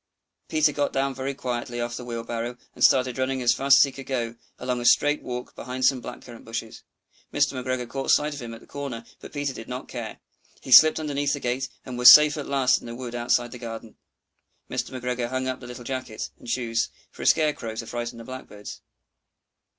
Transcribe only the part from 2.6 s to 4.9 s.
and started running as fast as he could go, along a